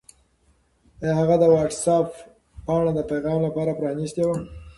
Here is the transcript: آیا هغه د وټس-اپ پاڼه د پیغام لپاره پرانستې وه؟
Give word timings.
آیا 1.01 1.13
هغه 1.21 1.35
د 1.39 1.43
وټس-اپ 1.53 2.09
پاڼه 2.65 2.91
د 2.95 2.99
پیغام 3.11 3.39
لپاره 3.47 3.77
پرانستې 3.79 4.23
وه؟ 4.27 4.35